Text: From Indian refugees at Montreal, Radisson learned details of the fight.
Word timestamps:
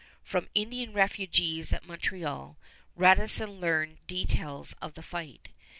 From 0.23 0.49
Indian 0.55 0.93
refugees 0.93 1.71
at 1.71 1.85
Montreal, 1.85 2.57
Radisson 2.95 3.59
learned 3.59 3.99
details 4.07 4.73
of 4.81 4.95
the 4.95 5.03
fight. 5.03 5.49